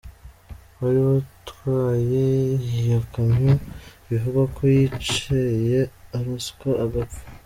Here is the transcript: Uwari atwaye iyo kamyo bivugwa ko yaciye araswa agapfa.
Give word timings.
Uwari 0.75 0.99
atwaye 1.21 2.25
iyo 2.79 2.99
kamyo 3.11 3.55
bivugwa 4.07 4.43
ko 4.55 4.61
yaciye 4.79 5.79
araswa 6.17 6.71
agapfa. 6.85 7.21